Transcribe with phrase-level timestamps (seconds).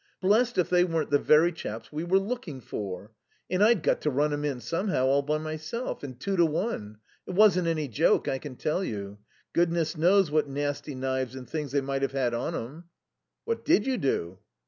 [0.19, 3.11] Blest if they weren't the very chaps we were looking for.
[3.51, 6.01] And I'd got to run 'em in somehow, all by myself.
[6.01, 6.97] And two to one.
[7.27, 9.19] It wasn't any joke, I can tell you.
[9.53, 12.85] Goodness knows what nasty knives and things they might have had on 'em."
[13.45, 14.39] "What did you do?"